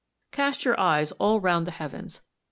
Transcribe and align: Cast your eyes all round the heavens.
Cast 0.31 0.65
your 0.65 0.79
eyes 0.79 1.11
all 1.19 1.39
round 1.39 1.67
the 1.67 1.77
heavens. 1.77 2.23